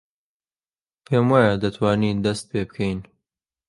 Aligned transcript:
پێم 1.05 1.25
وایە 1.31 1.55
دەتوانین 1.63 2.17
دەست 2.25 2.43
پێ 2.51 2.61
بکەین. 2.69 2.99